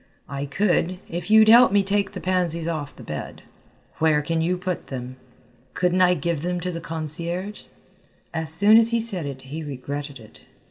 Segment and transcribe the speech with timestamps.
[0.27, 3.43] "I could, if you'd help me take the pansies off the bed."
[3.99, 5.17] "Where can you put them?"
[5.75, 7.65] "Couldn't I give them to the concierge?"
[8.33, 10.41] As soon as he said it he regretted it.